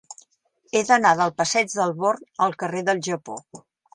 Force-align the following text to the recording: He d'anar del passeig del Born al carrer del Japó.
He 0.77 0.81
d'anar 0.87 1.11
del 1.19 1.33
passeig 1.41 1.69
del 1.81 1.93
Born 2.01 2.25
al 2.47 2.57
carrer 2.65 2.83
del 2.91 3.05
Japó. 3.09 3.39